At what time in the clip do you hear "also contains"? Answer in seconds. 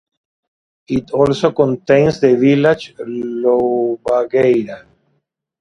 1.11-2.19